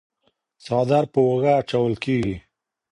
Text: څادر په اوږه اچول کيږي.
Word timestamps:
څادر 0.65 1.03
په 1.13 1.19
اوږه 1.25 1.51
اچول 1.61 1.93
کيږي. 2.03 2.35